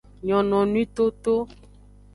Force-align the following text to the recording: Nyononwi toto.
Nyononwi 0.25 0.83
toto. 0.95 1.33